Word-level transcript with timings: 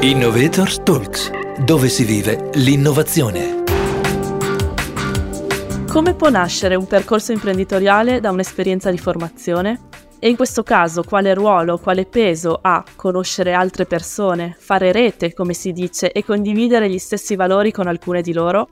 Innovators 0.00 0.80
Talks, 0.84 1.28
dove 1.58 1.88
si 1.88 2.04
vive 2.04 2.50
l'innovazione. 2.54 3.64
Come 5.90 6.14
può 6.14 6.28
nascere 6.30 6.76
un 6.76 6.86
percorso 6.86 7.32
imprenditoriale 7.32 8.20
da 8.20 8.30
un'esperienza 8.30 8.92
di 8.92 8.98
formazione? 8.98 9.88
E 10.20 10.28
in 10.28 10.36
questo 10.36 10.62
caso 10.62 11.02
quale 11.02 11.34
ruolo, 11.34 11.78
quale 11.78 12.06
peso 12.06 12.60
ha 12.62 12.84
conoscere 12.94 13.54
altre 13.54 13.86
persone, 13.86 14.54
fare 14.56 14.92
rete, 14.92 15.34
come 15.34 15.52
si 15.52 15.72
dice, 15.72 16.12
e 16.12 16.24
condividere 16.24 16.88
gli 16.88 16.98
stessi 16.98 17.34
valori 17.34 17.72
con 17.72 17.88
alcune 17.88 18.22
di 18.22 18.32
loro? 18.32 18.68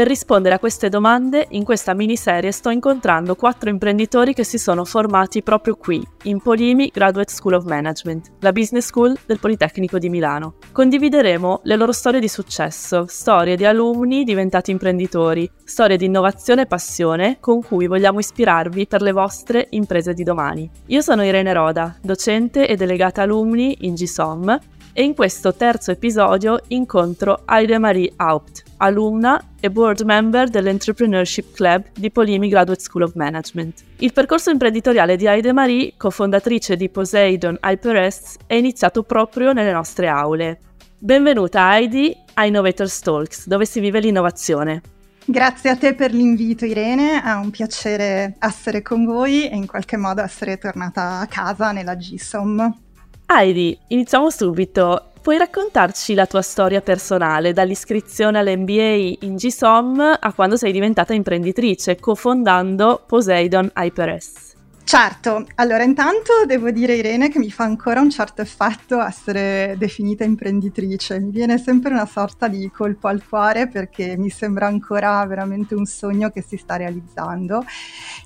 Per 0.00 0.08
rispondere 0.08 0.54
a 0.54 0.58
queste 0.58 0.88
domande, 0.88 1.46
in 1.50 1.62
questa 1.62 1.92
miniserie 1.92 2.52
sto 2.52 2.70
incontrando 2.70 3.34
quattro 3.34 3.68
imprenditori 3.68 4.32
che 4.32 4.44
si 4.44 4.56
sono 4.56 4.86
formati 4.86 5.42
proprio 5.42 5.76
qui, 5.76 6.02
in 6.22 6.40
Polimi 6.40 6.90
Graduate 6.90 7.30
School 7.30 7.52
of 7.52 7.66
Management, 7.66 8.30
la 8.38 8.50
business 8.50 8.86
school 8.86 9.14
del 9.26 9.38
Politecnico 9.38 9.98
di 9.98 10.08
Milano. 10.08 10.54
Condivideremo 10.72 11.60
le 11.64 11.76
loro 11.76 11.92
storie 11.92 12.18
di 12.18 12.28
successo, 12.28 13.04
storie 13.08 13.56
di 13.56 13.66
alunni 13.66 14.24
diventati 14.24 14.70
imprenditori, 14.70 15.46
storie 15.64 15.98
di 15.98 16.06
innovazione 16.06 16.62
e 16.62 16.66
passione 16.66 17.36
con 17.38 17.62
cui 17.62 17.86
vogliamo 17.86 18.20
ispirarvi 18.20 18.86
per 18.86 19.02
le 19.02 19.12
vostre 19.12 19.66
imprese 19.68 20.14
di 20.14 20.22
domani. 20.22 20.70
Io 20.86 21.02
sono 21.02 21.22
Irene 21.24 21.52
Roda, 21.52 21.94
docente 22.00 22.66
e 22.66 22.74
delegata 22.74 23.20
alumni 23.20 23.76
in 23.80 23.92
GSOM 23.92 24.58
e 25.00 25.02
in 25.02 25.14
questo 25.14 25.54
terzo 25.54 25.92
episodio 25.92 26.60
incontro 26.68 27.40
Aide 27.46 27.78
Marie 27.78 28.12
Haupt, 28.16 28.64
alumna 28.76 29.42
e 29.58 29.70
board 29.70 30.02
member 30.02 30.50
dell'Entrepreneurship 30.50 31.54
Club 31.54 31.84
di 31.94 32.10
Polimi 32.10 32.50
Graduate 32.50 32.82
School 32.82 33.04
of 33.04 33.14
Management. 33.14 33.82
Il 34.00 34.12
percorso 34.12 34.50
imprenditoriale 34.50 35.16
di 35.16 35.26
Aide 35.26 35.54
Marie, 35.54 35.94
cofondatrice 35.96 36.76
di 36.76 36.90
Poseidon 36.90 37.58
HyperS, 37.62 38.40
è 38.46 38.52
iniziato 38.52 39.02
proprio 39.02 39.54
nelle 39.54 39.72
nostre 39.72 40.06
aule. 40.06 40.58
Benvenuta 40.98 41.74
Heidi 41.74 42.14
a 42.34 42.44
Innovators 42.44 43.00
Talks, 43.00 43.46
dove 43.46 43.64
si 43.64 43.80
vive 43.80 44.00
l'innovazione. 44.00 44.82
Grazie 45.24 45.70
a 45.70 45.76
te 45.76 45.94
per 45.94 46.12
l'invito 46.12 46.66
Irene, 46.66 47.22
è 47.22 47.32
un 47.36 47.50
piacere 47.50 48.34
essere 48.38 48.82
con 48.82 49.06
voi 49.06 49.48
e 49.48 49.56
in 49.56 49.66
qualche 49.66 49.96
modo 49.96 50.20
essere 50.20 50.58
tornata 50.58 51.20
a 51.20 51.26
casa 51.26 51.72
nella 51.72 51.94
GSOM. 51.94 52.88
Heidi, 53.32 53.78
iniziamo 53.86 54.28
subito. 54.28 55.12
Puoi 55.22 55.38
raccontarci 55.38 56.14
la 56.14 56.26
tua 56.26 56.42
storia 56.42 56.80
personale, 56.80 57.52
dall'iscrizione 57.52 58.40
all'MBA 58.40 59.18
in 59.20 59.36
GSOM 59.36 60.16
a 60.18 60.32
quando 60.32 60.56
sei 60.56 60.72
diventata 60.72 61.14
imprenditrice, 61.14 62.00
cofondando 62.00 63.00
Poseidon 63.06 63.70
HyperS? 63.72 64.49
Certo, 64.90 65.46
allora 65.54 65.84
intanto 65.84 66.44
devo 66.46 66.72
dire 66.72 66.96
Irene 66.96 67.28
che 67.28 67.38
mi 67.38 67.52
fa 67.52 67.62
ancora 67.62 68.00
un 68.00 68.10
certo 68.10 68.42
effetto 68.42 69.00
essere 69.00 69.76
definita 69.78 70.24
imprenditrice, 70.24 71.20
mi 71.20 71.30
viene 71.30 71.58
sempre 71.58 71.92
una 71.92 72.06
sorta 72.06 72.48
di 72.48 72.68
colpo 72.74 73.06
al 73.06 73.24
cuore 73.24 73.68
perché 73.68 74.16
mi 74.16 74.30
sembra 74.30 74.66
ancora 74.66 75.24
veramente 75.26 75.76
un 75.76 75.84
sogno 75.84 76.30
che 76.30 76.42
si 76.42 76.56
sta 76.56 76.74
realizzando. 76.74 77.64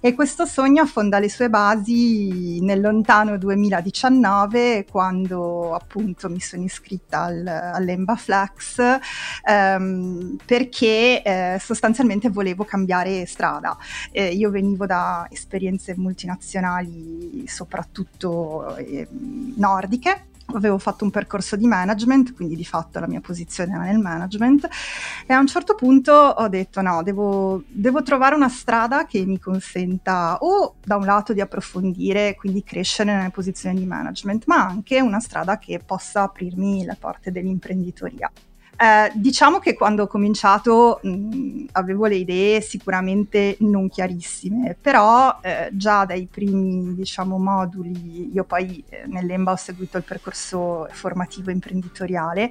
E 0.01 0.15
questo 0.15 0.47
sogno 0.47 0.85
affonda 0.85 1.19
le 1.19 1.29
sue 1.29 1.51
basi 1.51 2.61
nel 2.61 2.81
lontano 2.81 3.37
2019 3.37 4.87
quando 4.91 5.75
appunto 5.75 6.31
mi 6.31 6.41
sono 6.41 6.65
iscritta 6.65 7.25
al, 7.25 7.47
all'Emba 7.47 8.17
Flex 8.17 8.81
ehm, 9.47 10.39
perché 10.47 11.23
eh, 11.23 11.59
sostanzialmente 11.61 12.31
volevo 12.31 12.65
cambiare 12.65 13.27
strada. 13.27 13.77
Eh, 14.11 14.29
io 14.33 14.49
venivo 14.49 14.87
da 14.87 15.27
esperienze 15.31 15.93
multinazionali 15.95 16.53
internazionali, 16.55 17.45
soprattutto 17.47 18.77
eh, 18.77 19.07
nordiche. 19.57 20.27
Avevo 20.47 20.77
fatto 20.77 21.05
un 21.05 21.11
percorso 21.11 21.57
di 21.57 21.67
management, 21.67 22.35
quindi 22.35 22.55
di 22.55 22.67
fatto 22.67 23.01
la 23.01 23.09
mia 23.09 23.21
posizione 23.21 23.73
era 23.73 23.85
nel 23.85 23.99
management 23.99 24.69
e 25.27 25.33
a 25.33 25.39
un 25.39 25.47
certo 25.47 25.75
punto 25.75 26.13
ho 26.13 26.49
detto 26.49 26.83
no, 26.83 27.03
devo, 27.03 27.63
devo 27.67 28.03
trovare 28.03 28.35
una 28.35 28.51
strada 28.51 29.07
che 29.07 29.25
mi 29.25 29.39
consenta 29.41 30.37
o 30.43 30.75
da 30.85 30.97
un 30.97 31.07
lato 31.07 31.33
di 31.33 31.41
approfondire, 31.41 32.35
quindi 32.37 32.63
crescere 32.63 33.15
nelle 33.15 33.31
posizioni 33.31 33.79
di 33.79 33.87
management, 33.87 34.45
ma 34.47 34.67
anche 34.67 35.01
una 35.01 35.19
strada 35.19 35.59
che 35.59 35.81
possa 35.85 36.23
aprirmi 36.23 36.85
le 36.85 36.97
porte 37.01 37.33
dell'imprenditoria. 37.33 38.31
Eh, 38.77 39.13
diciamo 39.15 39.61
che 39.61 39.75
quando 39.75 40.03
ho 40.03 40.07
cominciato 40.09 40.99
mh, 41.03 41.67
avevo 41.73 42.07
le 42.07 42.17
idee 42.17 42.61
sicuramente 42.61 43.57
non 43.61 43.89
chiarissime, 43.89 44.77
però 44.81 45.39
eh, 45.43 45.69
già 45.73 46.05
dai 46.05 46.27
primi 46.29 46.93
diciamo, 46.95 47.39
moduli, 47.39 48.33
io 48.33 48.43
poi 48.43 48.83
eh, 48.89 49.05
nell'EMBA 49.07 49.53
ho 49.53 49.57
seguito 49.57 49.97
il 49.97 50.03
percorso 50.03 50.89
formativo 50.91 51.53
imprenditoriale, 51.53 52.51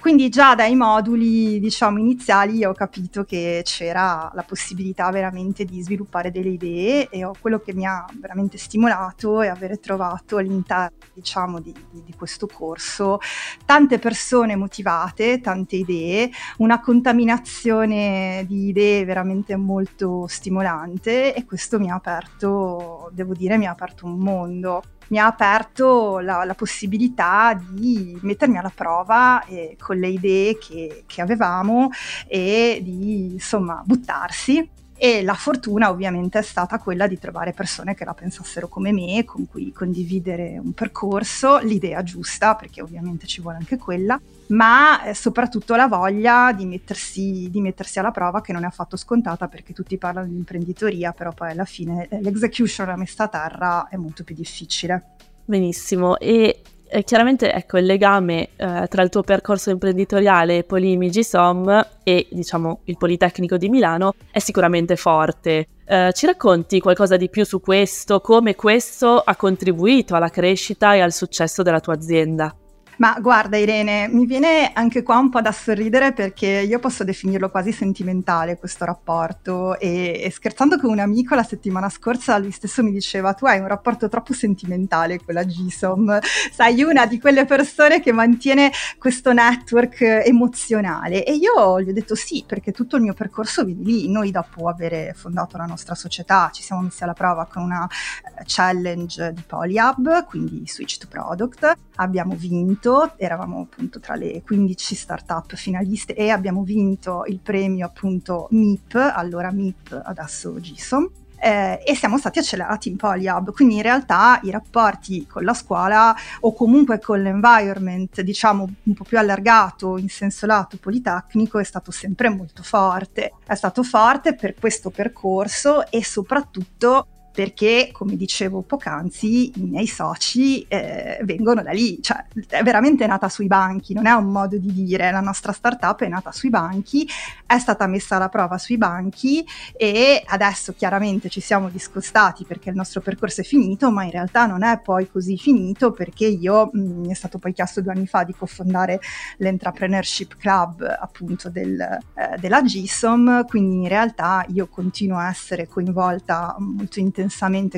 quindi 0.00 0.28
già 0.30 0.56
dai 0.56 0.74
moduli 0.74 1.60
diciamo, 1.60 1.98
iniziali 1.98 2.64
ho 2.64 2.72
capito 2.74 3.22
che 3.22 3.62
c'era 3.64 4.32
la 4.34 4.42
possibilità 4.42 5.10
veramente 5.10 5.64
di 5.64 5.80
sviluppare 5.80 6.32
delle 6.32 6.50
idee 6.50 7.08
e 7.08 7.28
quello 7.40 7.60
che 7.60 7.72
mi 7.72 7.86
ha 7.86 8.04
veramente 8.18 8.58
stimolato 8.58 9.40
è 9.42 9.46
avere 9.46 9.78
trovato 9.78 10.38
all'interno 10.38 10.96
diciamo, 11.14 11.60
di, 11.60 11.72
di 11.90 12.14
questo 12.16 12.48
corso 12.48 13.20
tante 13.64 13.98
persone 14.00 14.56
motivate, 14.56 15.40
tante 15.40 15.50
idee, 15.70 16.30
una 16.58 16.80
contaminazione 16.80 18.44
di 18.46 18.68
idee 18.68 19.04
veramente 19.04 19.56
molto 19.56 20.26
stimolante 20.26 21.34
e 21.34 21.44
questo 21.44 21.78
mi 21.78 21.90
ha 21.90 21.94
aperto, 21.94 23.10
devo 23.12 23.34
dire, 23.34 23.58
mi 23.58 23.66
ha 23.66 23.70
aperto 23.70 24.06
un 24.06 24.18
mondo. 24.18 24.82
Mi 25.08 25.18
ha 25.18 25.26
aperto 25.26 26.20
la, 26.20 26.44
la, 26.44 26.54
possibilità 26.54 27.60
di 27.70 28.18
mettermi 28.22 28.56
alla 28.56 28.72
prova 28.74 29.44
eh, 29.44 29.76
con 29.78 29.98
le 29.98 30.08
idee 30.08 30.56
che, 30.56 31.04
che 31.06 31.20
avevamo 31.20 31.90
e 32.26 32.80
di 32.82 33.32
insomma 33.32 33.82
buttarsi. 33.84 34.66
E 35.04 35.20
la 35.24 35.34
fortuna 35.34 35.90
ovviamente 35.90 36.38
è 36.38 36.42
stata 36.42 36.78
quella 36.78 37.08
di 37.08 37.18
trovare 37.18 37.52
persone 37.52 37.92
che 37.92 38.04
la 38.04 38.14
pensassero 38.14 38.68
come 38.68 38.92
me, 38.92 39.24
con 39.24 39.48
cui 39.48 39.72
condividere 39.72 40.60
un 40.62 40.74
percorso, 40.74 41.58
l'idea 41.58 42.04
giusta, 42.04 42.54
perché 42.54 42.82
ovviamente 42.82 43.26
ci 43.26 43.40
vuole 43.40 43.56
anche 43.56 43.78
quella, 43.78 44.16
ma 44.52 45.04
eh, 45.04 45.14
soprattutto 45.14 45.74
la 45.74 45.86
voglia 45.86 46.52
di 46.52 46.64
mettersi, 46.66 47.48
di 47.50 47.60
mettersi, 47.60 47.98
alla 47.98 48.10
prova 48.10 48.40
che 48.40 48.52
non 48.52 48.64
è 48.64 48.66
affatto 48.66 48.96
scontata 48.96 49.48
perché 49.48 49.72
tutti 49.72 49.98
parlano 49.98 50.28
di 50.28 50.36
imprenditoria, 50.36 51.12
però 51.12 51.32
poi 51.32 51.50
alla 51.50 51.64
fine 51.64 52.08
eh, 52.08 52.20
l'execution, 52.20 52.86
la 52.86 52.96
messa 52.96 53.24
a 53.24 53.28
terra 53.28 53.88
è 53.88 53.96
molto 53.96 54.24
più 54.24 54.34
difficile. 54.34 55.16
Benissimo, 55.44 56.18
e 56.18 56.60
eh, 56.86 57.04
chiaramente 57.04 57.52
ecco, 57.52 57.78
il 57.78 57.86
legame 57.86 58.50
eh, 58.56 58.86
tra 58.88 59.02
il 59.02 59.08
tuo 59.08 59.22
percorso 59.22 59.70
imprenditoriale 59.70 60.64
Polimi 60.64 61.08
GSOM 61.08 61.86
e 62.02 62.28
diciamo 62.30 62.80
il 62.84 62.98
Politecnico 62.98 63.56
di 63.56 63.68
Milano 63.70 64.14
è 64.30 64.38
sicuramente 64.38 64.96
forte. 64.96 65.66
Eh, 65.84 66.10
ci 66.12 66.26
racconti 66.26 66.80
qualcosa 66.80 67.16
di 67.16 67.30
più 67.30 67.44
su 67.44 67.60
questo, 67.60 68.20
come 68.20 68.54
questo 68.54 69.18
ha 69.18 69.34
contribuito 69.34 70.14
alla 70.14 70.30
crescita 70.30 70.94
e 70.94 71.00
al 71.00 71.12
successo 71.12 71.62
della 71.62 71.80
tua 71.80 71.94
azienda? 71.94 72.54
Ma 72.96 73.16
guarda 73.20 73.56
Irene, 73.56 74.06
mi 74.08 74.26
viene 74.26 74.70
anche 74.74 75.02
qua 75.02 75.16
un 75.16 75.30
po' 75.30 75.40
da 75.40 75.50
sorridere 75.50 76.12
perché 76.12 76.46
io 76.46 76.78
posso 76.78 77.04
definirlo 77.04 77.50
quasi 77.50 77.72
sentimentale 77.72 78.58
questo 78.58 78.84
rapporto. 78.84 79.78
E, 79.78 80.20
e, 80.22 80.30
scherzando 80.30 80.78
con 80.78 80.90
un 80.90 80.98
amico 80.98 81.34
la 81.34 81.42
settimana 81.42 81.88
scorsa 81.88 82.36
lui 82.38 82.50
stesso 82.50 82.82
mi 82.82 82.92
diceva 82.92 83.32
tu 83.32 83.46
hai 83.46 83.60
un 83.60 83.66
rapporto 83.66 84.08
troppo 84.08 84.34
sentimentale 84.34 85.18
con 85.24 85.34
la 85.34 85.42
GSOM, 85.42 86.18
sei 86.52 86.82
una 86.82 87.06
di 87.06 87.18
quelle 87.18 87.46
persone 87.46 88.00
che 88.00 88.12
mantiene 88.12 88.70
questo 88.98 89.32
network 89.32 90.02
emozionale. 90.02 91.24
E 91.24 91.34
io 91.34 91.80
gli 91.80 91.88
ho 91.88 91.92
detto 91.92 92.14
sì 92.14 92.44
perché 92.46 92.72
tutto 92.72 92.96
il 92.96 93.02
mio 93.02 93.14
percorso 93.14 93.64
viene 93.64 93.82
lì, 93.82 94.10
noi 94.10 94.30
dopo 94.30 94.68
aver 94.68 95.14
fondato 95.14 95.56
la 95.56 95.64
nostra 95.64 95.94
società 95.94 96.50
ci 96.52 96.62
siamo 96.62 96.82
messi 96.82 97.02
alla 97.02 97.14
prova 97.14 97.46
con 97.46 97.62
una 97.62 97.86
eh, 97.86 98.42
challenge 98.46 99.32
di 99.32 99.42
Polyhub, 99.46 100.24
quindi 100.26 100.62
Switch 100.66 100.98
to 100.98 101.06
Product, 101.08 101.76
abbiamo 101.96 102.34
vinto 102.36 102.81
vinto, 102.82 103.14
eravamo 103.16 103.60
appunto 103.60 104.00
tra 104.00 104.16
le 104.16 104.42
15 104.42 104.94
startup 104.94 105.54
finaliste 105.54 106.14
e 106.14 106.30
abbiamo 106.30 106.64
vinto 106.64 107.24
il 107.26 107.38
premio 107.38 107.86
appunto 107.86 108.48
MIP, 108.50 108.94
allora 108.94 109.52
MIP, 109.52 110.00
adesso 110.04 110.60
GISOM. 110.60 111.08
Eh, 111.44 111.82
e 111.84 111.96
siamo 111.96 112.18
stati 112.18 112.38
accelerati 112.38 112.88
in 112.88 112.94
Polyhub, 112.94 113.52
quindi 113.52 113.74
in 113.74 113.82
realtà 113.82 114.38
i 114.44 114.50
rapporti 114.52 115.26
con 115.26 115.42
la 115.42 115.54
scuola 115.54 116.14
o 116.38 116.54
comunque 116.54 117.00
con 117.00 117.20
l'environment, 117.20 118.20
diciamo 118.20 118.72
un 118.80 118.94
po' 118.94 119.02
più 119.02 119.18
allargato 119.18 119.98
in 119.98 120.08
senso 120.08 120.46
lato 120.46 120.76
politecnico, 120.76 121.58
è 121.58 121.64
stato 121.64 121.90
sempre 121.90 122.28
molto 122.28 122.62
forte. 122.62 123.32
È 123.44 123.56
stato 123.56 123.82
forte 123.82 124.36
per 124.36 124.54
questo 124.54 124.90
percorso 124.90 125.90
e 125.90 126.04
soprattutto 126.04 127.08
perché, 127.32 127.88
come 127.92 128.14
dicevo 128.14 128.60
poc'anzi, 128.60 129.58
i 129.58 129.62
miei 129.62 129.86
soci 129.86 130.62
eh, 130.68 131.18
vengono 131.22 131.62
da 131.62 131.70
lì, 131.70 132.00
cioè 132.02 132.24
è 132.48 132.62
veramente 132.62 133.06
nata 133.06 133.30
sui 133.30 133.46
banchi, 133.46 133.94
non 133.94 134.06
è 134.06 134.12
un 134.12 134.30
modo 134.30 134.58
di 134.58 134.70
dire, 134.70 135.10
la 135.10 135.20
nostra 135.20 135.52
startup 135.52 136.02
è 136.02 136.08
nata 136.08 136.30
sui 136.30 136.50
banchi, 136.50 137.08
è 137.46 137.58
stata 137.58 137.86
messa 137.86 138.16
alla 138.16 138.28
prova 138.28 138.58
sui 138.58 138.76
banchi 138.76 139.44
e 139.74 140.22
adesso 140.26 140.74
chiaramente 140.74 141.30
ci 141.30 141.40
siamo 141.40 141.70
discostati 141.70 142.44
perché 142.44 142.68
il 142.68 142.76
nostro 142.76 143.00
percorso 143.00 143.40
è 143.40 143.44
finito, 143.44 143.90
ma 143.90 144.04
in 144.04 144.10
realtà 144.10 144.44
non 144.44 144.62
è 144.62 144.78
poi 144.80 145.10
così 145.10 145.38
finito 145.38 145.90
perché 145.90 146.26
io 146.26 146.68
mh, 146.70 146.78
mm, 146.78 147.00
mi 147.00 147.10
è 147.10 147.14
stato 147.14 147.38
poi 147.38 147.54
chiesto 147.54 147.80
due 147.80 147.92
anni 147.92 148.06
fa 148.06 148.24
di 148.24 148.34
cofondare 148.34 149.00
l'Entrepreneurship 149.38 150.36
Club 150.36 150.82
appunto 151.00 151.48
del, 151.48 151.80
eh, 151.80 152.36
della 152.38 152.60
GSOM, 152.60 153.46
quindi 153.46 153.76
in 153.76 153.88
realtà 153.88 154.44
io 154.48 154.68
continuo 154.68 155.16
a 155.16 155.30
essere 155.30 155.66
coinvolta 155.66 156.56
molto 156.58 157.00
intensamente 157.00 157.21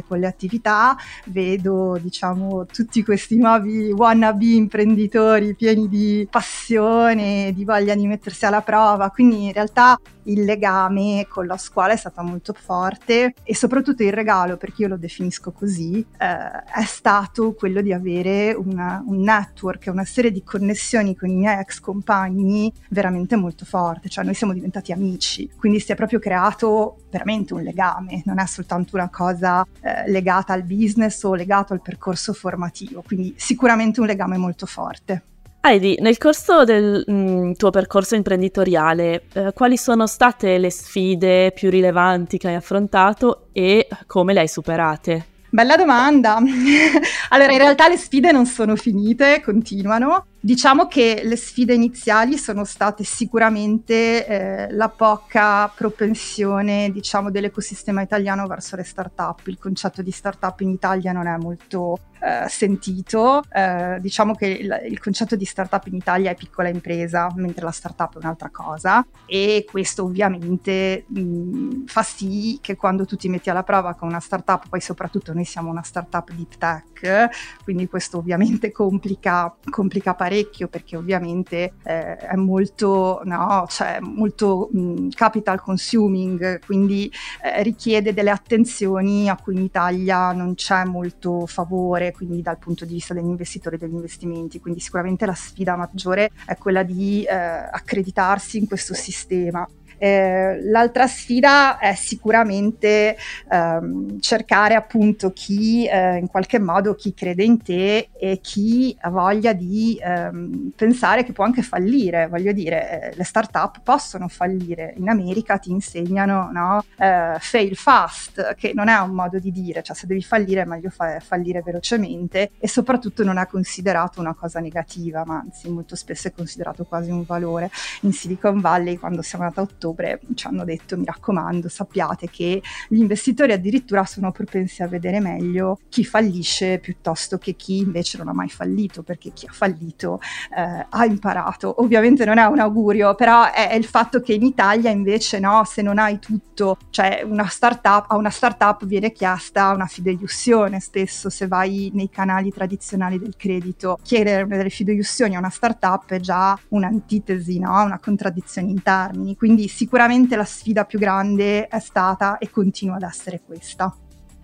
con 0.06 0.18
le 0.18 0.26
attività, 0.26 0.96
vedo 1.26 1.98
diciamo 2.00 2.66
tutti 2.66 3.02
questi 3.02 3.36
nuovi 3.36 3.90
wannabe 3.92 4.54
imprenditori 4.54 5.54
pieni 5.54 5.88
di 5.88 6.26
passione, 6.30 7.52
di 7.54 7.64
voglia 7.64 7.94
di 7.94 8.06
mettersi 8.06 8.44
alla 8.46 8.62
prova, 8.62 9.10
quindi 9.10 9.46
in 9.46 9.52
realtà 9.52 9.98
il 10.24 10.44
legame 10.44 11.26
con 11.28 11.46
la 11.46 11.56
scuola 11.56 11.92
è 11.92 11.96
stato 11.96 12.22
molto 12.22 12.52
forte 12.52 13.34
e 13.42 13.54
soprattutto 13.54 14.02
il 14.02 14.12
regalo, 14.12 14.56
perché 14.56 14.82
io 14.82 14.88
lo 14.88 14.96
definisco 14.96 15.52
così, 15.52 15.98
eh, 16.18 16.62
è 16.74 16.84
stato 16.84 17.52
quello 17.54 17.80
di 17.80 17.92
avere 17.92 18.52
una, 18.52 19.02
un 19.06 19.20
network, 19.20 19.88
una 19.90 20.04
serie 20.04 20.30
di 20.30 20.42
connessioni 20.42 21.16
con 21.16 21.30
i 21.30 21.34
miei 21.34 21.60
ex 21.60 21.80
compagni 21.80 22.72
veramente 22.90 23.36
molto 23.36 23.64
forte, 23.64 24.08
cioè 24.08 24.24
noi 24.24 24.34
siamo 24.34 24.52
diventati 24.52 24.92
amici, 24.92 25.50
quindi 25.56 25.80
si 25.80 25.92
è 25.92 25.94
proprio 25.94 26.18
creato 26.18 26.98
veramente 27.10 27.54
un 27.54 27.62
legame, 27.62 28.22
non 28.24 28.38
è 28.38 28.46
soltanto 28.46 28.96
una 28.96 29.10
cosa 29.10 29.33
eh, 29.42 30.10
legata 30.10 30.52
al 30.52 30.62
business 30.62 31.22
o 31.24 31.34
legata 31.34 31.74
al 31.74 31.82
percorso 31.82 32.32
formativo, 32.32 33.02
quindi 33.04 33.34
sicuramente 33.36 34.00
un 34.00 34.06
legame 34.06 34.36
molto 34.36 34.66
forte. 34.66 35.22
Heidi, 35.66 35.96
nel 36.00 36.18
corso 36.18 36.64
del 36.64 37.02
mh, 37.06 37.12
mm, 37.14 37.52
tuo 37.52 37.70
percorso 37.70 38.14
imprenditoriale, 38.14 39.22
eh, 39.32 39.52
quali 39.54 39.78
sono 39.78 40.06
state 40.06 40.58
le 40.58 40.70
sfide 40.70 41.52
più 41.52 41.70
rilevanti 41.70 42.36
che 42.36 42.48
hai 42.48 42.54
affrontato 42.54 43.46
e 43.52 43.88
come 44.06 44.34
le 44.34 44.40
hai 44.40 44.48
superate? 44.48 45.26
Bella 45.48 45.76
domanda. 45.76 46.36
allora, 47.30 47.52
in 47.52 47.58
realtà 47.58 47.88
le 47.88 47.96
sfide 47.96 48.30
non 48.30 48.44
sono 48.44 48.76
finite, 48.76 49.40
continuano. 49.40 50.26
Diciamo 50.44 50.88
che 50.88 51.22
le 51.24 51.36
sfide 51.36 51.72
iniziali 51.72 52.36
sono 52.36 52.64
state 52.64 53.02
sicuramente 53.02 54.26
eh, 54.26 54.72
la 54.72 54.90
poca 54.90 55.72
propensione, 55.74 56.90
diciamo, 56.90 57.30
dell'ecosistema 57.30 58.02
italiano 58.02 58.46
verso 58.46 58.76
le 58.76 58.84
start-up. 58.84 59.46
Il 59.46 59.58
concetto 59.58 60.02
di 60.02 60.10
start-up 60.10 60.60
in 60.60 60.68
Italia 60.68 61.12
non 61.12 61.26
è 61.26 61.36
molto 61.38 61.98
eh, 62.20 62.46
sentito. 62.48 63.42
Eh, 63.50 63.98
diciamo 64.00 64.34
che 64.34 64.46
il, 64.46 64.80
il, 64.88 65.00
concetto 65.00 65.34
di 65.34 65.46
startup 65.46 65.86
in 65.86 65.94
Italia 65.94 66.30
è 66.30 66.34
piccola 66.34 66.68
impresa, 66.68 67.30
mentre 67.36 67.64
la 67.64 67.70
startup 67.70 68.14
è 68.14 68.18
un'altra 68.18 68.50
cosa 68.50 69.06
e 69.26 69.66
questo 69.70 70.04
ovviamente 70.04 71.04
mh, 71.06 71.84
fa 71.86 72.02
sì 72.02 72.58
che 72.60 72.76
quando 72.76 73.04
tu 73.04 73.16
ti 73.16 73.28
metti 73.28 73.50
alla 73.50 73.62
prova 73.62 73.94
con 73.94 74.08
una 74.08 74.20
startup, 74.20 74.68
poi 74.68 74.80
soprattutto 74.80 75.32
noi 75.32 75.44
siamo 75.44 75.70
una 75.70 75.82
startup 75.82 76.30
deep 76.32 76.56
tech, 76.56 77.28
quindi 77.62 77.88
questo 77.88 78.18
ovviamente 78.18 78.72
complica, 78.72 79.54
complica 79.70 80.14
parecchio 80.14 80.33
perché 80.68 80.96
ovviamente 80.96 81.74
eh, 81.84 82.16
è 82.16 82.34
molto, 82.36 83.20
no, 83.24 83.66
cioè 83.68 83.98
molto 84.00 84.68
mh, 84.72 85.08
capital 85.10 85.60
consuming, 85.60 86.60
quindi 86.64 87.10
eh, 87.42 87.62
richiede 87.62 88.12
delle 88.12 88.30
attenzioni 88.30 89.28
a 89.28 89.36
cui 89.36 89.54
in 89.54 89.62
Italia 89.62 90.32
non 90.32 90.54
c'è 90.54 90.84
molto 90.84 91.46
favore 91.46 92.12
quindi 92.12 92.42
dal 92.42 92.58
punto 92.58 92.84
di 92.84 92.94
vista 92.94 93.14
degli 93.14 93.24
investitori 93.24 93.76
e 93.76 93.78
degli 93.78 93.94
investimenti. 93.94 94.60
Quindi 94.60 94.80
sicuramente 94.80 95.26
la 95.26 95.34
sfida 95.34 95.76
maggiore 95.76 96.30
è 96.46 96.56
quella 96.56 96.82
di 96.82 97.24
eh, 97.24 97.34
accreditarsi 97.34 98.58
in 98.58 98.66
questo 98.66 98.94
sistema. 98.94 99.66
Eh, 99.98 100.60
l'altra 100.64 101.06
sfida 101.06 101.78
è 101.78 101.94
sicuramente 101.94 103.16
ehm, 103.50 104.20
cercare 104.20 104.74
appunto 104.74 105.32
chi 105.32 105.86
eh, 105.86 106.16
in 106.16 106.26
qualche 106.28 106.58
modo 106.58 106.94
chi 106.94 107.14
crede 107.14 107.44
in 107.44 107.62
te 107.62 108.08
e 108.18 108.40
chi 108.40 108.96
ha 109.00 109.10
voglia 109.10 109.52
di 109.52 109.98
ehm, 110.02 110.72
pensare 110.76 111.24
che 111.24 111.32
può 111.32 111.44
anche 111.44 111.62
fallire. 111.62 112.26
Voglio 112.28 112.52
dire, 112.52 113.12
eh, 113.12 113.16
le 113.16 113.24
start-up 113.24 113.80
possono 113.82 114.28
fallire. 114.28 114.94
In 114.96 115.08
America 115.08 115.58
ti 115.58 115.70
insegnano 115.70 116.50
no? 116.52 116.84
Eh, 116.96 117.36
fail 117.38 117.76
fast, 117.76 118.54
che 118.54 118.72
non 118.74 118.88
è 118.88 118.96
un 118.98 119.10
modo 119.10 119.38
di 119.38 119.52
dire, 119.52 119.82
cioè 119.82 119.96
se 119.96 120.06
devi 120.06 120.22
fallire 120.22 120.62
è 120.62 120.64
meglio 120.64 120.90
fa- 120.90 121.20
fallire 121.20 121.62
velocemente 121.62 122.50
e 122.58 122.68
soprattutto 122.68 123.24
non 123.24 123.38
è 123.38 123.46
considerato 123.46 124.20
una 124.20 124.34
cosa 124.34 124.60
negativa, 124.60 125.24
ma 125.24 125.38
anzi 125.38 125.68
molto 125.70 125.96
spesso 125.96 126.28
è 126.28 126.32
considerato 126.32 126.84
quasi 126.84 127.10
un 127.10 127.24
valore. 127.24 127.70
In 128.02 128.12
Silicon 128.12 128.60
Valley, 128.60 128.96
quando 128.96 129.22
siamo 129.22 129.44
andati 129.44 129.60
a 129.60 129.62
ottobre, 129.62 129.83
ottobre 129.84 130.20
ci 130.34 130.46
hanno 130.46 130.64
detto 130.64 130.96
mi 130.96 131.04
raccomando 131.04 131.68
sappiate 131.68 132.28
che 132.30 132.62
gli 132.88 132.98
investitori 132.98 133.52
addirittura 133.52 134.04
sono 134.04 134.32
propensi 134.32 134.82
a 134.82 134.88
vedere 134.88 135.20
meglio 135.20 135.78
chi 135.88 136.04
fallisce 136.04 136.78
piuttosto 136.78 137.36
che 137.38 137.54
chi 137.54 137.78
invece 137.78 138.18
non 138.18 138.28
ha 138.28 138.32
mai 138.32 138.48
fallito 138.48 139.02
perché 139.02 139.32
chi 139.32 139.46
ha 139.46 139.52
fallito 139.52 140.20
eh, 140.56 140.86
ha 140.88 141.04
imparato. 141.04 141.82
Ovviamente 141.82 142.24
non 142.24 142.38
è 142.38 142.44
un 142.44 142.60
augurio 142.60 143.14
però 143.14 143.50
è, 143.50 143.68
è, 143.68 143.74
il 143.74 143.84
fatto 143.84 144.20
che 144.20 144.32
in 144.32 144.42
Italia 144.42 144.90
invece 144.90 145.38
no 145.38 145.64
se 145.64 145.82
non 145.82 145.98
hai 145.98 146.18
tutto 146.18 146.78
cioè 146.90 147.22
una 147.24 147.46
startup 147.46 148.06
a 148.08 148.16
una 148.16 148.30
startup 148.30 148.84
viene 148.86 149.12
chiesta 149.12 149.72
una 149.72 149.86
fideiussione 149.86 150.80
spesso 150.80 151.28
se 151.28 151.46
vai 151.46 151.90
nei 151.94 152.08
canali 152.08 152.50
tradizionali 152.50 153.18
del 153.18 153.34
credito. 153.36 153.98
Chiedere 154.02 154.46
delle 154.46 154.70
fideiussioni 154.70 155.34
a 155.34 155.38
una 155.38 155.50
startup 155.50 156.08
è 156.10 156.20
già 156.20 156.58
un'antitesi 156.68 157.58
no? 157.58 157.82
una 157.84 157.98
contraddizione 157.98 158.70
in 158.70 158.82
termini. 158.82 159.36
Quindi 159.36 159.68
sicuramente 159.74 160.36
la 160.36 160.44
sfida 160.44 160.84
più 160.84 161.00
grande 161.00 161.66
è 161.66 161.80
stata 161.80 162.38
e 162.38 162.48
continua 162.48 162.94
ad 162.94 163.02
essere 163.02 163.40
questa. 163.44 163.92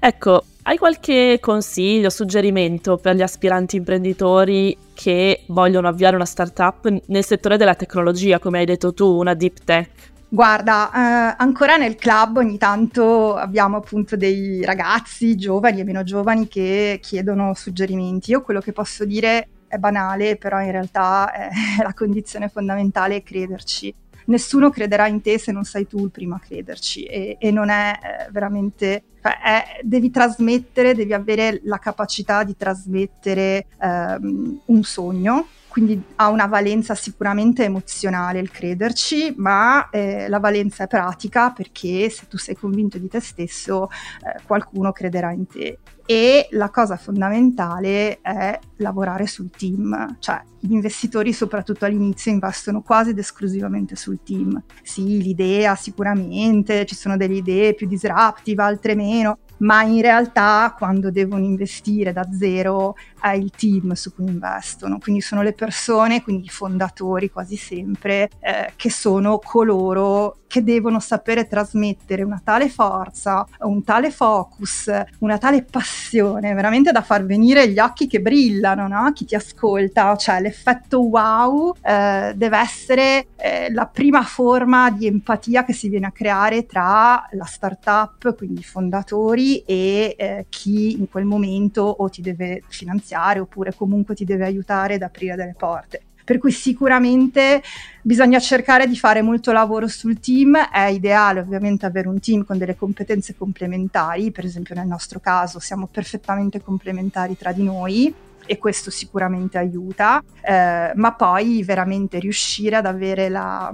Ecco, 0.03 0.45
hai 0.63 0.77
qualche 0.77 1.39
consiglio, 1.41 2.11
suggerimento 2.11 2.97
per 2.97 3.15
gli 3.15 3.23
aspiranti 3.23 3.77
imprenditori 3.77 4.77
che 4.93 5.45
vogliono 5.49 5.87
avviare 5.87 6.17
una 6.17 6.25
startup 6.25 6.89
nel 7.07 7.25
settore 7.25 7.57
della 7.57 7.75
tecnologia, 7.75 8.41
come 8.41 8.59
hai 8.59 8.65
detto 8.65 8.93
tu, 8.93 9.07
una 9.07 9.35
deep 9.35 9.63
tech? 9.63 9.91
Guarda, 10.29 10.91
eh, 10.91 11.35
ancora 11.39 11.77
nel 11.77 11.97
club 11.97 12.39
ogni 12.39 12.57
tanto 12.57 13.35
abbiamo 13.35 13.77
appunto 13.77 14.17
dei 14.17 14.65
ragazzi 14.65 15.37
giovani 15.37 15.81
e 15.81 15.85
meno 15.85 16.03
giovani 16.03 16.49
che 16.49 16.99
chiedono 17.01 17.55
suggerimenti. 17.55 18.31
Io 18.33 18.43
quello 18.43 18.61
che 18.61 18.73
posso 18.73 19.05
dire 19.05 19.49
è 19.69 19.77
banale, 19.77 20.37
però 20.37 20.61
in 20.61 20.71
realtà 20.73 21.31
è 21.31 21.51
la 21.83 21.95
condizione 21.95 22.49
fondamentale 22.49 23.17
è 23.17 23.23
crederci 23.23 23.95
nessuno 24.27 24.71
crederà 24.71 25.07
in 25.07 25.21
te 25.21 25.39
se 25.39 25.53
non 25.53 25.65
sei 25.65 25.87
tu 25.87 26.05
il 26.05 26.11
primo 26.11 26.35
a 26.35 26.41
crederci. 26.41 27.05
E, 27.05 27.37
e 27.39 27.51
non 27.51 27.69
è 27.69 27.93
eh, 27.93 28.31
veramente 28.31 29.05
cioè, 29.23 29.39
è, 29.41 29.81
devi 29.83 30.11
trasmettere, 30.11 30.95
devi 30.95 31.13
avere 31.13 31.61
la 31.65 31.79
capacità 31.79 32.43
di 32.43 32.57
trasmettere 32.57 33.67
ehm, 33.79 34.61
un 34.67 34.83
sogno, 34.83 35.47
quindi 35.69 36.03
ha 36.17 36.29
una 36.29 36.47
valenza 36.47 36.95
sicuramente 36.95 37.65
emozionale 37.65 38.41
il 38.41 38.51
crederci, 38.51 39.35
ma 39.37 39.89
eh, 39.91 40.29
la 40.29 40.41
valenza 40.41 40.85
è 40.85 40.87
pratica 40.89 41.51
perché 41.51 42.11
se 42.11 42.27
tu 42.29 42.39
sei 42.39 42.57
convinto 42.57 42.99
di 42.99 43.09
te 43.09 43.21
stesso, 43.21 43.89
eh, 43.91 44.41
qualcuno 44.47 44.91
crederà 44.91 45.33
in 45.33 45.47
te 45.47 45.79
e 46.11 46.49
la 46.51 46.71
cosa 46.71 46.97
fondamentale 46.97 48.21
è 48.21 48.59
lavorare 48.79 49.29
sul 49.29 49.49
team, 49.49 50.17
cioè 50.19 50.43
gli 50.59 50.73
investitori 50.73 51.33
soprattutto 51.33 51.85
all'inizio 51.85 52.33
investono 52.33 52.83
quasi 52.83 53.11
ed 53.11 53.19
esclusivamente 53.19 53.95
sul 53.95 54.19
team. 54.25 54.61
Sì, 54.83 55.23
l'idea 55.23 55.77
sicuramente, 55.77 56.85
ci 56.85 56.97
sono 56.97 57.17
delle 57.17 57.37
idee 57.37 57.75
più 57.75 57.87
disruptive, 57.87 58.61
altre 58.61 58.97
meno, 58.97 59.39
ma 59.61 59.83
in 59.83 60.03
realtà 60.03 60.75
quando 60.77 61.11
devono 61.11 61.45
investire 61.45 62.13
da 62.13 62.27
zero 62.33 62.95
è 63.21 63.31
il 63.31 63.51
team 63.51 63.93
su 63.93 64.15
cui 64.15 64.27
investono, 64.27 64.99
quindi 64.99 65.21
sono 65.21 65.43
le 65.43 65.53
persone, 65.53 66.23
quindi 66.23 66.47
i 66.47 66.51
fondatori 66.51 67.31
quasi 67.31 67.57
sempre, 67.57 68.31
eh, 68.41 68.73
che 68.77 68.91
sono 68.91 69.39
coloro 69.39 70.37
che 70.51 70.65
devono 70.65 70.99
sapere 70.99 71.47
trasmettere 71.47 72.25
una 72.25 72.41
tale 72.43 72.69
forza, 72.69 73.47
un 73.61 73.85
tale 73.85 74.11
focus, 74.11 74.91
una 75.19 75.39
tale 75.39 75.63
passione, 75.63 76.55
veramente 76.55 76.91
da 76.91 77.03
far 77.03 77.25
venire 77.25 77.69
gli 77.69 77.79
occhi 77.79 78.09
che 78.09 78.21
brillano, 78.21 78.89
no? 78.89 79.13
Chi 79.13 79.27
ti 79.27 79.37
ascolta, 79.37 80.17
cioè 80.17 80.41
l'effetto 80.41 81.03
wow 81.03 81.77
eh, 81.81 82.33
deve 82.35 82.59
essere 82.59 83.29
eh, 83.37 83.73
la 83.73 83.87
prima 83.87 84.23
forma 84.23 84.91
di 84.91 85.07
empatia 85.07 85.65
che 85.65 85.73
si 85.73 85.89
viene 85.89 86.07
a 86.07 86.11
creare 86.11 86.67
tra 86.67 87.25
la 87.31 87.45
startup, 87.45 88.35
quindi 88.35 88.61
i 88.61 88.65
fondatori 88.65 89.50
e 89.59 90.15
eh, 90.17 90.47
chi 90.49 90.93
in 90.93 91.09
quel 91.09 91.25
momento 91.25 91.83
o 91.83 92.09
ti 92.09 92.23
deve 92.23 92.63
finanziare 92.69 93.41
oppure 93.41 93.75
comunque 93.75 94.15
ti 94.15 94.25
deve 94.25 94.45
aiutare 94.45 94.95
ad 94.95 95.03
aprire 95.03 95.37
delle 95.37 95.55
porte. 95.57 96.03
Per 96.31 96.39
cui 96.39 96.53
sicuramente 96.53 97.61
bisogna 98.03 98.39
cercare 98.39 98.87
di 98.87 98.97
fare 98.97 99.21
molto 99.21 99.51
lavoro 99.51 99.89
sul 99.89 100.21
team, 100.21 100.57
è 100.57 100.87
ideale 100.87 101.41
ovviamente 101.41 101.87
avere 101.87 102.07
un 102.07 102.21
team 102.21 102.45
con 102.45 102.57
delle 102.57 102.77
competenze 102.77 103.35
complementari, 103.37 104.31
per 104.31 104.45
esempio 104.45 104.77
nel 104.77 104.87
nostro 104.87 105.19
caso 105.19 105.59
siamo 105.59 105.89
perfettamente 105.91 106.61
complementari 106.63 107.37
tra 107.37 107.51
di 107.51 107.65
noi 107.65 108.15
e 108.47 108.59
questo 108.59 108.91
sicuramente 108.91 109.59
aiuta, 109.59 110.23
eh, 110.43 110.93
ma 110.95 111.13
poi 111.15 111.65
veramente 111.65 112.19
riuscire 112.21 112.77
ad 112.77 112.87
avere 112.87 113.29
la, 113.29 113.73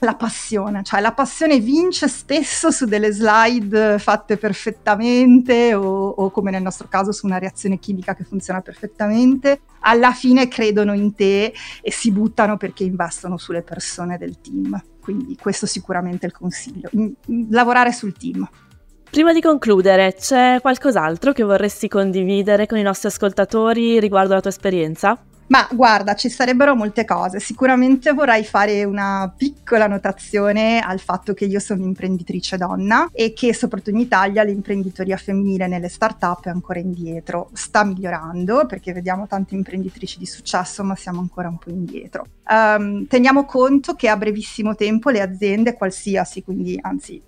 la 0.00 0.14
passione, 0.14 0.82
cioè 0.82 1.00
la 1.00 1.12
passione 1.12 1.58
vince 1.60 2.08
spesso 2.08 2.70
su 2.70 2.86
delle 2.86 3.12
slide 3.12 3.98
fatte 3.98 4.36
perfettamente 4.36 5.74
o, 5.74 6.08
o, 6.08 6.30
come 6.30 6.50
nel 6.50 6.62
nostro 6.62 6.88
caso 6.88 7.12
su 7.12 7.26
una 7.26 7.38
reazione 7.38 7.78
chimica 7.78 8.14
che 8.14 8.24
funziona 8.24 8.60
perfettamente, 8.60 9.60
alla 9.80 10.12
fine 10.12 10.48
credono 10.48 10.94
in 10.94 11.14
te 11.14 11.52
e 11.82 11.90
si 11.90 12.10
buttano 12.12 12.56
perché 12.56 12.84
investono 12.84 13.36
sulle 13.36 13.62
persone 13.62 14.18
del 14.18 14.40
team. 14.40 14.80
Quindi 15.00 15.36
questo 15.40 15.66
sicuramente 15.66 16.26
è 16.26 16.28
il 16.28 16.34
consiglio, 16.34 16.88
in, 16.92 17.12
in, 17.26 17.46
lavorare 17.50 17.92
sul 17.92 18.16
team. 18.16 18.48
Prima 19.10 19.32
di 19.32 19.40
concludere, 19.40 20.14
c'è 20.14 20.58
qualcos'altro 20.60 21.32
che 21.32 21.42
vorresti 21.42 21.88
condividere 21.88 22.66
con 22.66 22.78
i 22.78 22.82
nostri 22.82 23.08
ascoltatori 23.08 23.98
riguardo 23.98 24.34
la 24.34 24.40
tua 24.40 24.50
esperienza? 24.50 25.18
Ma 25.50 25.66
guarda, 25.72 26.14
ci 26.14 26.28
sarebbero 26.28 26.76
molte 26.76 27.04
cose. 27.04 27.40
Sicuramente 27.40 28.12
vorrei 28.12 28.44
fare 28.44 28.84
una 28.84 29.32
piccola 29.36 29.88
notazione 29.88 30.78
al 30.78 31.00
fatto 31.00 31.34
che 31.34 31.44
io 31.44 31.58
sono 31.58 31.82
imprenditrice 31.82 32.56
donna 32.56 33.08
e 33.12 33.32
che 33.32 33.52
soprattutto 33.52 33.90
in 33.90 33.98
Italia 33.98 34.44
l'imprenditoria 34.44 35.16
femminile 35.16 35.66
nelle 35.66 35.88
start-up 35.88 36.46
è 36.46 36.50
ancora 36.50 36.78
indietro. 36.78 37.50
Sta 37.52 37.82
migliorando 37.82 38.64
perché 38.66 38.92
vediamo 38.92 39.26
tante 39.26 39.56
imprenditrici 39.56 40.20
di 40.20 40.26
successo, 40.26 40.84
ma 40.84 40.94
siamo 40.94 41.18
ancora 41.18 41.48
un 41.48 41.58
po' 41.58 41.70
indietro. 41.70 42.26
Um, 42.48 43.08
teniamo 43.08 43.44
conto 43.44 43.94
che 43.94 44.08
a 44.08 44.16
brevissimo 44.16 44.76
tempo 44.76 45.10
le 45.10 45.20
aziende 45.20 45.74
qualsiasi, 45.74 46.44
quindi 46.44 46.78
anzi 46.80 47.20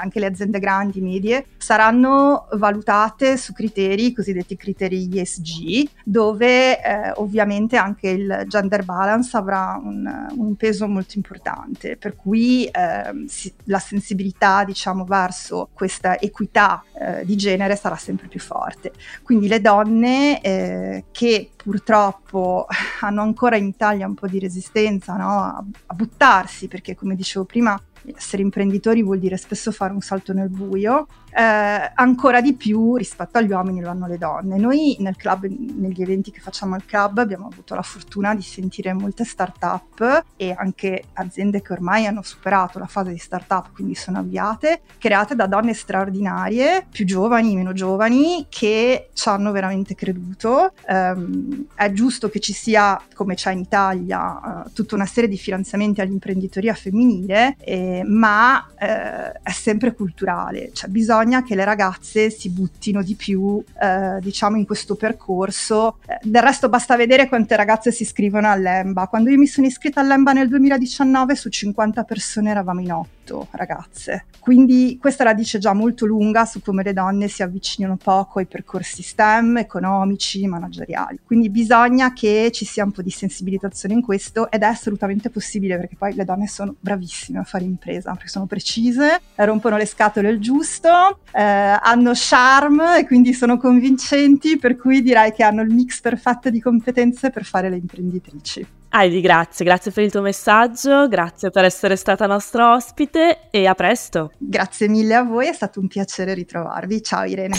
anche 0.00 0.18
le 0.18 0.26
aziende 0.26 0.58
grandi, 0.58 1.00
medie, 1.00 1.46
saranno 1.56 2.48
valutate 2.54 3.36
su 3.36 3.52
criteri 3.52 4.12
cosiddetti 4.12 4.56
criteri 4.56 5.08
ESG, 5.12 5.88
dove 6.04 6.82
eh, 6.82 7.12
ovviamente 7.16 7.58
sicuramente 7.60 7.76
anche 7.76 8.08
il 8.08 8.44
gender 8.46 8.84
balance 8.84 9.36
avrà 9.36 9.80
un, 9.82 10.28
un 10.36 10.56
peso 10.56 10.88
molto 10.88 11.16
importante, 11.16 11.96
per 11.96 12.16
cui 12.16 12.64
eh, 12.64 13.24
si, 13.26 13.52
la 13.64 13.78
sensibilità 13.78 14.64
diciamo 14.64 15.04
verso 15.04 15.68
questa 15.72 16.18
equità 16.18 16.82
eh, 16.98 17.24
di 17.24 17.36
genere 17.36 17.76
sarà 17.76 17.96
sempre 17.96 18.28
più 18.28 18.40
forte. 18.40 18.92
Quindi 19.22 19.48
le 19.48 19.60
donne 19.60 20.40
eh, 20.40 21.04
che 21.10 21.50
purtroppo 21.56 22.66
hanno 23.00 23.22
ancora 23.22 23.56
in 23.56 23.66
Italia 23.66 24.06
un 24.06 24.14
po' 24.14 24.26
di 24.26 24.38
resistenza 24.38 25.16
no? 25.16 25.40
a, 25.40 25.64
a 25.86 25.94
buttarsi, 25.94 26.68
perché 26.68 26.94
come 26.94 27.14
dicevo 27.14 27.44
prima 27.44 27.80
essere 28.14 28.42
imprenditori 28.42 29.02
vuol 29.02 29.18
dire 29.18 29.36
spesso 29.36 29.72
fare 29.72 29.92
un 29.92 30.00
salto 30.00 30.32
nel 30.32 30.48
buio, 30.48 31.06
eh, 31.32 31.92
ancora 31.94 32.40
di 32.40 32.54
più 32.54 32.96
rispetto 32.96 33.38
agli 33.38 33.50
uomini 33.50 33.80
lo 33.80 33.90
hanno 33.90 34.06
le 34.06 34.18
donne. 34.18 34.56
Noi 34.58 34.96
nel 35.00 35.16
club, 35.16 35.46
negli 35.46 36.02
eventi 36.02 36.30
che 36.30 36.40
facciamo 36.40 36.74
al 36.74 36.84
club, 36.84 37.18
abbiamo 37.18 37.48
avuto 37.50 37.74
la 37.74 37.82
fortuna 37.82 38.34
di 38.34 38.42
sentire 38.42 38.92
molte 38.92 39.24
start-up 39.24 40.24
e 40.36 40.54
anche 40.56 41.04
aziende 41.14 41.62
che 41.62 41.72
ormai 41.72 42.06
hanno 42.06 42.22
superato 42.22 42.78
la 42.78 42.86
fase 42.86 43.12
di 43.12 43.18
start-up, 43.18 43.72
quindi 43.72 43.94
sono 43.94 44.18
avviate, 44.18 44.80
create 44.98 45.34
da 45.34 45.46
donne 45.46 45.74
straordinarie, 45.74 46.86
più 46.90 47.04
giovani, 47.04 47.54
meno 47.54 47.72
giovani, 47.72 48.46
che 48.48 49.10
ci 49.12 49.28
hanno 49.28 49.52
veramente 49.52 49.94
creduto. 49.94 50.72
Um, 50.88 51.66
è 51.74 51.92
giusto 51.92 52.28
che 52.28 52.40
ci 52.40 52.52
sia, 52.52 53.00
come 53.14 53.34
c'è 53.34 53.52
in 53.52 53.60
Italia, 53.60 54.64
uh, 54.64 54.72
tutta 54.72 54.94
una 54.94 55.06
serie 55.06 55.28
di 55.28 55.38
finanziamenti 55.38 56.00
all'imprenditoria 56.00 56.74
femminile, 56.74 57.56
ma 58.04 58.66
eh, 58.78 59.32
è 59.42 59.50
sempre 59.50 59.94
culturale, 59.94 60.70
cioè 60.72 60.90
bisogna 60.90 61.42
che 61.42 61.54
le 61.54 61.64
ragazze 61.64 62.30
si 62.30 62.50
buttino 62.50 63.02
di 63.02 63.14
più, 63.14 63.62
eh, 63.80 64.18
diciamo, 64.20 64.56
in 64.56 64.66
questo 64.66 64.94
percorso. 64.94 65.98
Eh, 66.06 66.18
del 66.22 66.42
resto 66.42 66.68
basta 66.68 66.96
vedere 66.96 67.28
quante 67.28 67.56
ragazze 67.56 67.92
si 67.92 68.02
iscrivono 68.02 68.50
all'EMBA. 68.50 69.06
Quando 69.06 69.30
io 69.30 69.38
mi 69.38 69.46
sono 69.46 69.66
iscritta 69.66 70.00
all'EMBA 70.00 70.32
nel 70.32 70.48
2019 70.48 71.34
su 71.34 71.48
50 71.48 72.04
persone 72.04 72.50
eravamo 72.50 72.80
in 72.80 72.92
8 72.92 73.48
ragazze. 73.52 74.24
Quindi 74.40 74.98
questa 75.00 75.24
la 75.24 75.34
dice 75.34 75.58
già 75.58 75.74
molto 75.74 76.06
lunga 76.06 76.44
su 76.44 76.62
come 76.62 76.82
le 76.82 76.92
donne 76.92 77.28
si 77.28 77.42
avvicinano 77.42 77.96
poco 77.96 78.38
ai 78.38 78.46
percorsi 78.46 79.02
STEM, 79.02 79.58
economici, 79.58 80.46
manageriali. 80.46 81.20
Quindi 81.24 81.50
bisogna 81.50 82.12
che 82.12 82.50
ci 82.52 82.64
sia 82.64 82.84
un 82.84 82.92
po' 82.92 83.02
di 83.02 83.10
sensibilizzazione 83.10 83.94
in 83.94 84.02
questo 84.02 84.50
ed 84.50 84.62
è 84.62 84.66
assolutamente 84.66 85.30
possibile 85.30 85.76
perché 85.76 85.96
poi 85.96 86.14
le 86.14 86.24
donne 86.24 86.46
sono 86.46 86.74
bravissime 86.80 87.38
a 87.38 87.44
fare 87.44 87.64
impresa, 87.64 87.79
perché 87.80 88.28
sono 88.28 88.46
precise, 88.46 89.20
rompono 89.36 89.76
le 89.76 89.86
scatole 89.86 90.30
il 90.30 90.38
giusto, 90.38 91.18
eh, 91.32 91.42
hanno 91.42 92.12
charme 92.14 92.98
e 93.00 93.06
quindi 93.06 93.32
sono 93.32 93.56
convincenti, 93.56 94.58
per 94.58 94.76
cui 94.76 95.02
direi 95.02 95.32
che 95.32 95.42
hanno 95.42 95.62
il 95.62 95.72
mix 95.72 96.00
perfetto 96.00 96.50
di 96.50 96.60
competenze 96.60 97.30
per 97.30 97.44
fare 97.44 97.68
le 97.68 97.76
imprenditrici. 97.76 98.66
Heidi, 98.92 99.20
grazie, 99.20 99.64
grazie 99.64 99.92
per 99.92 100.02
il 100.02 100.10
tuo 100.10 100.20
messaggio, 100.20 101.06
grazie 101.06 101.50
per 101.50 101.64
essere 101.64 101.94
stata 101.94 102.26
nostra 102.26 102.72
ospite 102.72 103.48
e 103.50 103.66
a 103.66 103.74
presto. 103.74 104.32
Grazie 104.36 104.88
mille 104.88 105.14
a 105.14 105.22
voi, 105.22 105.46
è 105.46 105.52
stato 105.52 105.78
un 105.78 105.86
piacere 105.86 106.34
ritrovarvi. 106.34 107.00
Ciao 107.00 107.24
Irene. 107.24 107.56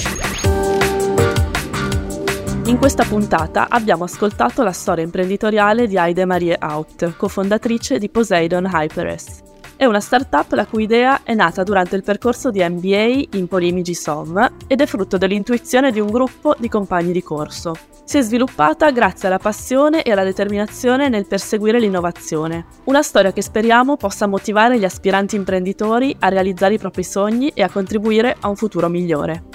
In 2.66 2.78
questa 2.78 3.04
puntata 3.06 3.68
abbiamo 3.70 4.04
ascoltato 4.04 4.62
la 4.64 4.72
storia 4.72 5.04
imprenditoriale 5.04 5.88
di 5.88 5.98
Heide 5.98 6.26
Marie 6.26 6.56
Haupt, 6.60 7.16
cofondatrice 7.18 7.98
di 7.98 8.10
Poseidon 8.10 8.70
HyperS. 8.72 9.51
È 9.82 9.86
una 9.86 10.00
startup 10.00 10.52
la 10.52 10.68
cui 10.68 10.84
idea 10.84 11.22
è 11.24 11.34
nata 11.34 11.64
durante 11.64 11.96
il 11.96 12.04
percorso 12.04 12.52
di 12.52 12.64
MBA 12.64 13.30
in 13.36 13.48
Polimigi 13.48 13.96
SOM 13.96 14.58
ed 14.68 14.80
è 14.80 14.86
frutto 14.86 15.18
dell'intuizione 15.18 15.92
di 15.92 16.00
un 16.00 16.12
gruppo 16.12 16.56
di 16.60 16.70
compagni 16.70 17.12
di 17.12 17.24
corso. 17.24 17.74
Si 18.04 18.20
è 18.20 18.22
sviluppata 18.22 18.92
grazie 18.92 19.28
alla 19.28 19.40
passione 19.40 20.04
e 20.04 20.12
alla 20.12 20.24
determinazione 20.24 21.10
nel 21.10 21.26
perseguire 21.26 21.80
l'innovazione. 21.80 22.68
Una 22.84 23.02
storia 23.02 23.34
che 23.34 23.42
speriamo 23.42 23.98
possa 23.98 24.28
motivare 24.28 24.78
gli 24.78 24.86
aspiranti 24.86 25.36
imprenditori 25.36 26.16
a 26.20 26.30
realizzare 26.30 26.76
i 26.76 26.78
propri 26.78 27.04
sogni 27.04 27.50
e 27.50 27.64
a 27.64 27.70
contribuire 27.72 28.38
a 28.40 28.50
un 28.50 28.56
futuro 28.56 28.88
migliore. 28.88 29.46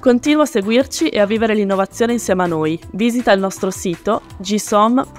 Continua 0.00 0.44
a 0.44 0.46
seguirci 0.46 1.08
e 1.08 1.20
a 1.20 1.26
vivere 1.26 1.54
l'innovazione 1.54 2.14
insieme 2.14 2.42
a 2.44 2.46
noi. 2.46 2.80
Visita 2.92 3.32
il 3.32 3.40
nostro 3.40 3.70
sito 3.70 4.22
gsom.polimi.it 4.38 5.18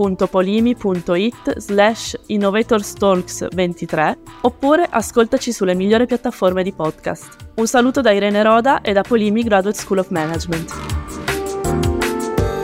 slash 1.59 2.17
innovatorstalks23 2.27 4.17
oppure 4.41 4.88
ascoltaci 4.89 5.51
sulle 5.51 5.75
migliori 5.75 6.07
piattaforme 6.07 6.63
di 6.63 6.73
podcast. 6.73 7.35
Un 7.55 7.67
saluto 7.67 8.01
da 8.01 8.11
Irene 8.11 8.41
Roda 8.41 8.81
e 8.81 8.91
da 8.91 9.03
Polimi 9.03 9.43
Graduate 9.43 9.77
School 9.77 10.00
of 10.00 10.09
Management. 10.09 10.73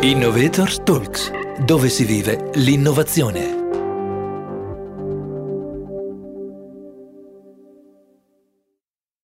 Innovators 0.02 0.82
Talks, 0.84 1.32
dove 1.64 1.90
si 1.90 2.04
vive 2.04 2.50
l'innovazione. 2.56 3.57